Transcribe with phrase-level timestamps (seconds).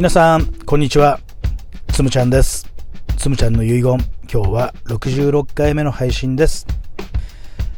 [0.00, 1.20] 皆さん、こんにちは。
[1.92, 2.66] つむちゃんです。
[3.18, 3.98] つむちゃんの遺言、
[4.32, 6.66] 今日は66回目の配信です。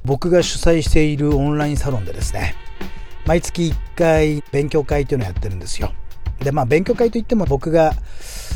[0.05, 2.55] 僕が主催しているオンラインサロンでですね、
[3.27, 5.93] 毎月1回勉強会というのをやってるんですよ。
[6.39, 7.93] で、まあ勉強会といっても僕が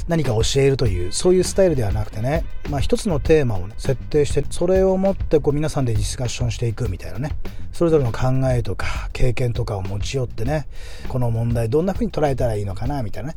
[0.08, 7.36] 何か教えるという、そういうスタイルではなくてね、まあ一つのテーマを、ね、設定して、それをもってこう皆さんでディスカッションしていくみたいなね、
[7.72, 10.66] それぞれの考えとか経験とかを持ち寄ってね、
[11.08, 13.34] この問題どんな風に捉えたらいいのかな、みたいな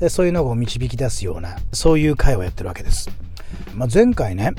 [0.00, 3.10] ね、そういうのを導き出すような、そういう会をやってるわけです。
[3.74, 4.52] まあ、前回ね、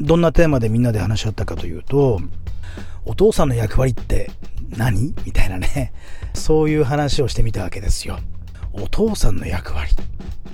[0.00, 2.20] どんなテーマでみんなで話し合ったかというと、
[3.04, 4.30] お父さんの役割って
[4.76, 5.14] 何？
[5.24, 5.92] みたいなね、
[6.34, 8.18] そういう話をしてみたわけですよ。
[8.72, 9.92] お父さんの役割。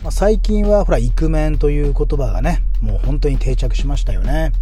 [0.02, 4.52] まあ、最近はほら、イクメンという言葉がね、もう本当に定着しましたよね。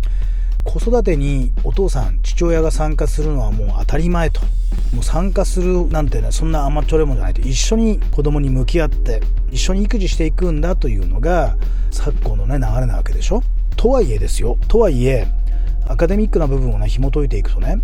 [0.64, 4.40] 子育てにお父さん、父親が参加するのはもう当たり前と。
[4.94, 7.40] もう参加するなんてね、そんな甘っちょれもんじゃないと。
[7.40, 11.56] 一緒に子供に向き合って、一緒に育児していくんだというのが、
[11.90, 13.42] 昨今のね、流れなわけでしょ。
[13.76, 14.56] とはいえですよ。
[14.68, 15.26] とはいえ、
[15.88, 17.78] アカデミックな部分をね、紐解いていくとね、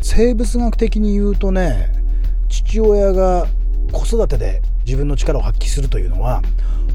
[0.00, 1.92] 生物学的に言うとね、
[2.48, 3.46] 父親が
[3.92, 6.42] 子育てで自分の力を発揮するというのは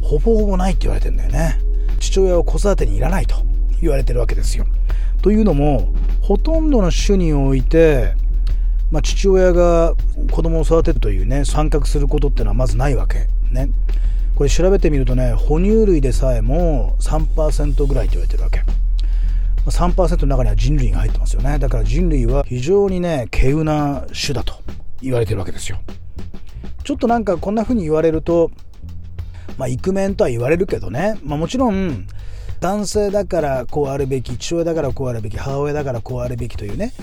[0.02, 1.60] ほぼほぼないって言われてるんだよね。
[2.00, 3.36] 父親は子育てにいらないと
[3.82, 4.66] 言われてるわけですよ。
[5.22, 8.14] というのもほとんどの種において、
[8.92, 9.94] まあ、父親が
[10.32, 13.70] 子供を育てるというね参画することってのはまずないわけね。
[14.36, 18.64] これ調べてみるとね哺乳類でさえも3%ぐらいと言われてるわけ。
[19.66, 21.60] 3%の中には人類が入ってますよね。
[21.60, 24.56] だから人類は非常にね稀有な種だと
[25.02, 25.80] 言われてるわけですよ。
[26.84, 28.52] ちょっとなんかこんな風に言われると、
[29.58, 32.08] まあ、イクメンとは言われるけどね、まあ、もちろん、
[32.60, 36.94] 男性だからこうあるべき、父親だからこうあるべき、母親だからこうあるべきというね、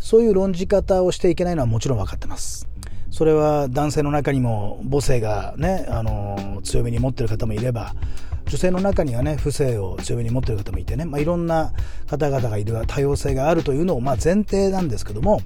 [0.00, 2.68] そういう論じ方をしていけないのはもちろん分かってます。
[3.10, 7.94] それは男性の中にも母性がね、あの、強めに持ってる方もいれば、
[8.46, 11.72] 女性の中にはね、不正を強めに持ってる方もいてね、まあ、いろんな
[12.06, 15.40] 方々がいる多様性があるというのを、まあ、前提なんですけども、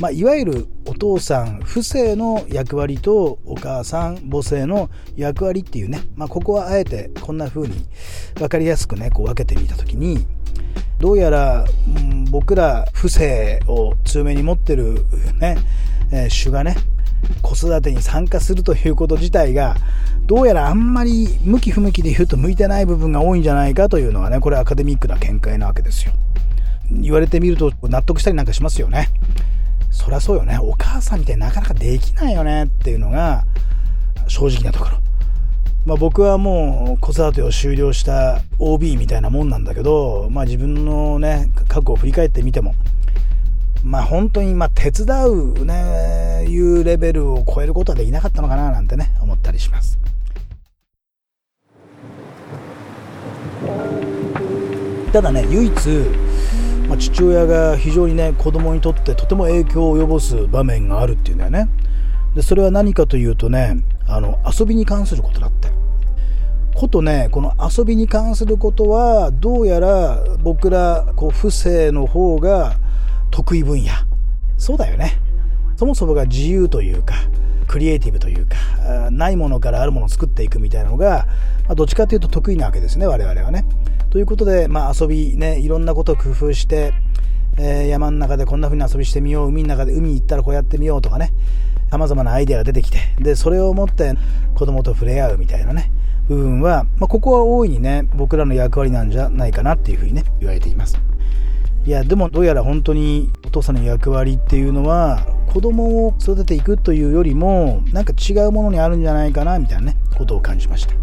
[0.00, 7.74] まあ、いわゆるお父さん不正の役割とお母さん母性の役割っていうね、まあ、ここはあえてこんな風に
[8.34, 10.26] 分かりやすくねこう分けてみた時に
[10.98, 11.64] どうやら、
[11.96, 15.06] うん、僕ら不正を強めに持ってる
[15.38, 15.56] ね、
[16.12, 16.76] えー、種がね
[17.42, 19.76] 子育てに参加するということ自体が
[20.26, 26.12] どうやらあんまり向き不向きで言うと向いてない部分が多いんじゃないかというのがねこれアカデミックな見解なわけですよ。
[26.90, 29.08] 言われてみると納得したりなんかしますよね。
[29.90, 30.58] そりゃそうよね。
[30.60, 33.44] お母さんみたいになかなかできないよねっていうのが
[34.28, 34.98] 正直なところ。
[35.84, 42.74] まあ、僕はもう子育てを終了した OB みたいなもんなんだけど、まあ、自分のね過去を振り返ってみても
[43.84, 49.96] まあ本当にまあ手伝うねいうレベルを超えることはできなかったのかななんてね思ったりします。
[55.12, 55.72] ただね唯一、
[56.88, 61.68] まあ、父親が非常にね子供にとってとても影響を及ぼす場面があるっていうんだよね。
[62.34, 65.68] でそれは何かというとねあの遊びに関することだって。
[66.74, 72.76] ことねこの遊びに関することはどうやら僕らこう不正の方が
[73.30, 73.90] 得意分野。
[74.58, 75.18] そうだよね。
[75.76, 77.14] そもそもが自由というか
[77.66, 81.26] クリエイティブというかないものからあるものを作っていくみたいなのが、
[81.66, 83.64] まあ、どっちかというと得意なわけですね我々はね。
[84.16, 86.94] ということで、まあ、遊びねいろんなことを工夫して、
[87.58, 91.34] えー、山の中でこんな風に遊びしてみよう海の中で海行ったらこうやってみようとかね
[91.90, 94.14] 様々なアイデアが出てきてでそれを持って
[94.54, 95.90] 子供と触れ合うみたいなね
[96.28, 100.98] 部分は、まあ、ここは大いにね僕らの役割なんじゃないかなっていうふうにね言われています。
[101.84, 110.94] いやでもどうやら本当にお父さんの役割っていうのは子供を育てていくというよりもなんか違うものにあるんじゃないかなみたいなねことを感じました。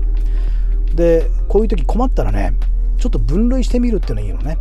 [0.96, 2.56] でこういう時困ったらね
[3.04, 4.58] ちょっと分類してみるっていうのはいいのね。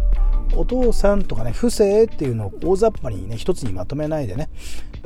[0.57, 4.49] お父さんとかね不正っていうのを大雑把にね一つにまとめないでね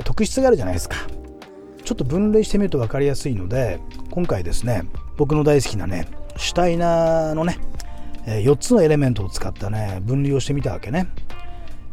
[0.05, 0.97] 特質があるじゃないですか。
[1.85, 3.79] ちょっと分類してみると分かりやすいので
[4.11, 4.89] 今回ですね
[5.19, 7.59] 僕の大好きなねシュタイナーのね
[8.25, 11.07] 4つのエレメントを使ったね分類をしてみたわけね。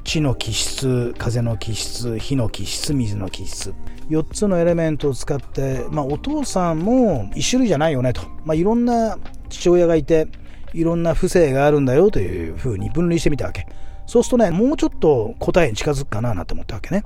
[0.06, 3.74] 地の気質風の気質火の気質水の気質。
[4.10, 9.18] 4つのエレメントを使って、まあ、お父さんも1種類じゃないよねと、まあ、いろんな
[9.50, 10.28] 父親がいて
[10.74, 13.68] いろんな不正があるんだよというふうに分類してみたわけ。
[14.06, 17.04] そうするとねもうちょっと答えに近づくかななんて思ったわけね、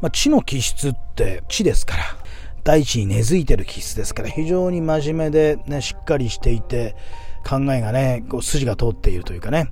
[0.00, 2.02] まあ、地の気質って地ですから。
[2.66, 4.28] 大地に根付いてる気質ですから。
[4.28, 6.96] 非常に真面目で、ね、しっかりしていて
[7.48, 9.70] 考えがね、こう筋が通っているというかね、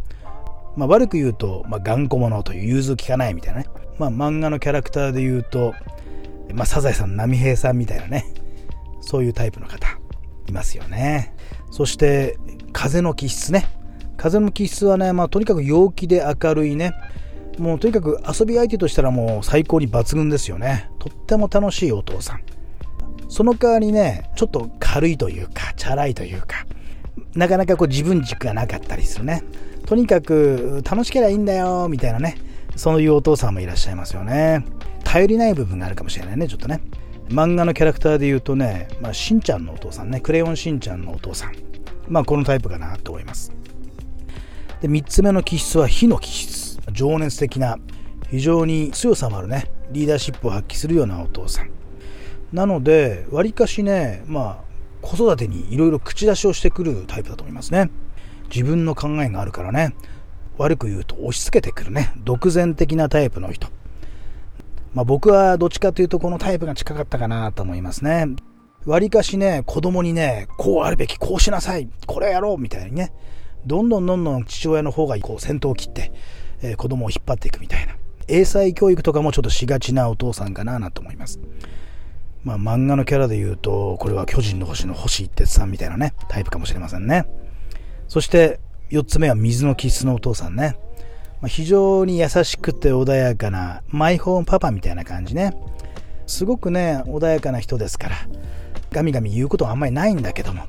[0.76, 3.66] まあ、悪く言うと、まあ、頑固者という融通きかないみたいなね、
[3.98, 5.74] まあ、漫画のキャラクターで言うと、
[6.52, 8.32] まあ、サザエさん、波平さんみたいなね、
[9.00, 9.88] そういうタイプの方
[10.46, 11.34] いますよね。
[11.74, 12.38] そして
[12.72, 13.66] 風の気質ね。
[14.16, 16.92] 風の気質はね、まあ、とにかく陽気で明るいね。
[17.58, 20.88] もうとにかく遊び相手としたらもう最高に抜群ですよね。
[21.00, 22.42] とっても楽しいお父さん。
[23.28, 26.64] その代わりねちょっと軽いというかチャラいというか
[27.34, 29.42] なかなかこう自分軸がなかったりするね。
[29.84, 32.36] とにかく楽しければいいんだよみたいなね。
[32.76, 34.64] そういうお父さんもいらっしゃいますよね。
[35.02, 36.80] 頼りない部分があるかもしれないねちょっとね。
[37.28, 41.54] 漫画のキャラクターで言うとね、まあ、しんちゃんのお父さんねクレヨンしんちゃんのお父さん。
[42.08, 43.52] まあこのタイプかなと思います。
[44.80, 46.78] で3つ目の気質は火の気質。
[46.92, 47.78] 情熱的な
[48.30, 49.70] 非常に強さもあるね。
[49.90, 51.70] リーダーシップを発揮するようなお父さん。
[52.52, 54.64] なのでわりかしねまあ
[55.02, 57.90] 子育てにいろいろ口出しをしてくるタイプだと思いますね。
[58.54, 59.94] 自分の考えがあるからね。
[60.56, 62.12] 悪く言うと押し付けてくるね。
[62.18, 63.68] 独善的なタイプの人。
[64.94, 68.26] まあ、僕はどっちかというとこのタイプが近かったかなと思いますね。
[68.86, 73.12] わりかしね、子供にね、こうあるべき、こうしなさい、これやろうみたいにね、
[73.66, 76.12] どんどんどんどん父親の方がこう先頭を切って、
[76.62, 77.96] えー、子供を引っ張っていくみたいな。
[78.28, 81.40] 英才教育とかもちょっとしがちなお父さんかなと思います。
[82.42, 87.24] まあ漫画のキャラで言うと、これは巨人の星の星一徹さんみたいなね、タイプかもしれませんね。
[88.06, 88.60] そして
[88.90, 90.76] 4つ目は水の気質のお父さんね。
[91.44, 95.54] まあ、非常に優しくて穏やかなマイホームパパみたいな感じね。
[96.26, 98.16] すごくね穏やかな人ですから
[98.92, 100.64] ガミガミ言うことはあんまりないんだけども。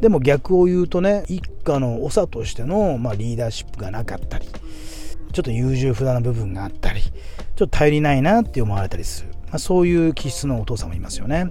[0.00, 7.12] でも逆を言うとね一家の長としての、まあ、リーダーシップがなかったりちょっと優柔不断な部分があったりちょっ
[7.54, 11.50] と頼りないなって思われたりする、まあ、そういう気質のお父さんもいますよね、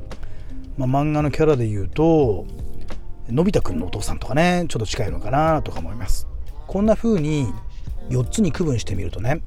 [0.75, 2.47] まあ、漫画のキャラで言うと
[3.29, 6.27] のび太くんのお父さんとかねちょっと近いのかなとか思います。
[6.65, 7.53] こんな風に
[8.09, 9.41] 4つに区分してみるとね、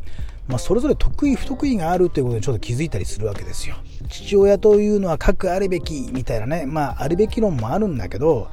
[0.48, 3.76] まあ、それぞれ得意不得意があるということにちょっと気づいたりするわけですよ。
[4.08, 8.48] 父親というのは核あるべきみたいなね、まあ、あるべき論もあるんだけど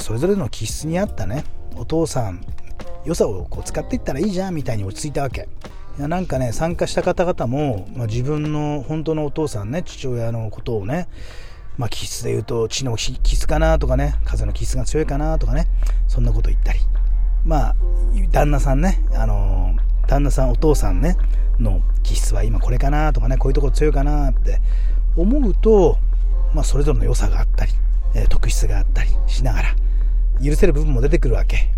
[0.00, 1.44] それぞれの気質に合ったね
[1.76, 2.44] お父さん
[3.04, 5.48] 良さをこう使っていったらいいじゃんみたいに落ち着いたわけ。
[5.98, 11.08] いやなんかね参加した方々も、まあ、自分の本当のお父さんね父親のことをね
[11.78, 15.68] まあ、気質で言うと血の気質かなとかね風の気質が強いかなとかね
[16.08, 16.80] そんなこと言ったり
[17.44, 17.76] まあ、
[18.30, 19.74] 旦那さんね、あの
[20.06, 21.16] 旦那さん、お父さんね、
[21.58, 24.60] の気質は今これかなとかね、こういうところ強いかなって
[25.16, 25.98] 思うと、
[26.54, 27.72] まあ、それぞれの良さがあったり、
[28.14, 29.76] え、特質があったりしながら、
[30.44, 31.70] 許せる部分も出てくるわけ。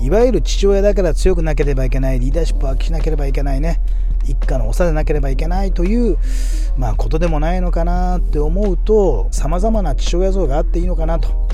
[0.00, 3.80] いわゆる父親だから強くなければいけない、リーダーシップを発揮しなければいけないね、
[4.24, 6.18] 一家の長でなければいけないという、
[6.76, 11.48] まあ、ことでもないのかなって思うと、様々な父親像があっていいのかなと。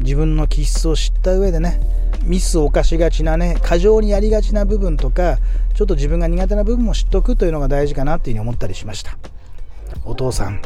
[0.00, 1.80] 自分の気質を知った上でね
[2.26, 5.38] ミスを犯しがちなね過剰にやりがちな部分とか
[5.74, 9.16] ちょっと自分が苦手な部分も知っとくというのが大事かなっていうふうに思ったりしました。
[10.04, 10.60] お父さん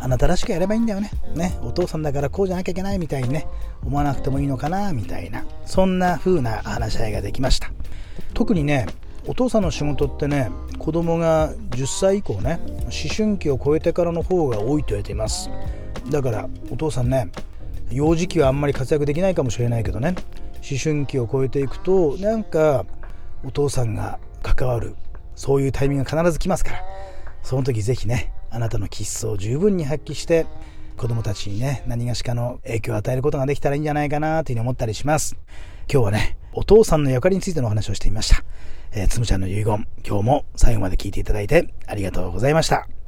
[0.00, 1.10] あなたらしくやればいいんだよね。
[1.34, 3.46] ねお父さんだからこうじゃなきゃいけないみたいにね
[3.84, 7.70] 思わなくてもいいのかなみたいなそんな風な話し合いができました。
[8.32, 8.86] 特にね
[9.26, 15.50] お父さんの仕事ってね子供が10歳以降ね思春期を超えてからの方が多いと言われています。
[16.10, 17.30] だからお父さんね
[17.90, 20.14] 幼児期はあんまり活躍できないかもしれないけどね
[20.68, 22.86] 思春期を超えていくとなんか
[23.44, 24.96] お父さんが関わる
[25.34, 26.84] そういうタイミングが必ず来ますから。
[27.44, 30.46] その時ぜひねあなたの気質を十分に発揮して
[30.96, 35.36] 子供たちにね何がしかの影響を与えることができたらいいんじゃないかなというふうに思ったりします。
[35.92, 38.42] 今日はねお父さんの役割についてのお話をしてみました、
[38.92, 42.94] えー、つむちゃんの遺言今日も最後まで聞いていただいてありがとうございました。